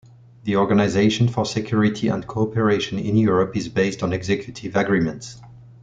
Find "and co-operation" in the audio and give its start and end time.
2.07-2.97